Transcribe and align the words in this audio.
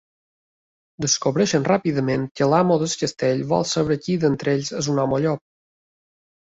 Descobreixen 1.05 1.67
ràpidament 1.67 2.25
que 2.41 2.49
l'amo 2.55 2.79
del 2.85 2.97
castell 3.05 3.47
vol 3.55 3.71
saber 3.75 4.01
qui 4.07 4.21
d'entre 4.27 4.59
ells 4.59 4.77
és 4.83 4.93
un 4.97 5.05
home 5.07 5.23
llop. 5.29 5.47